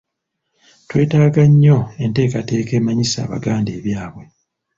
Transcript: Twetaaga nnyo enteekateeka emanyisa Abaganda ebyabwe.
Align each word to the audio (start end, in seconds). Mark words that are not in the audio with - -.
Twetaaga 0.87 1.43
nnyo 1.49 1.77
enteekateeka 2.03 2.71
emanyisa 2.79 3.17
Abaganda 3.25 3.69
ebyabwe. 3.79 4.23